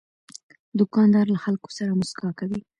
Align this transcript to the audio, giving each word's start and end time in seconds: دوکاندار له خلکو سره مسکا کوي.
دوکاندار 0.79 1.25
له 1.33 1.39
خلکو 1.43 1.67
سره 1.77 1.91
مسکا 1.99 2.29
کوي. 2.39 2.59